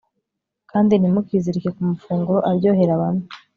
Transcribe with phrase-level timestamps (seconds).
[0.71, 3.25] kandi ntimukizirike ku mafunguro aryohera bamwe